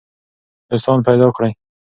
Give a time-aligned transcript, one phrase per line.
[0.69, 1.51] دوستان پیدا کړئ.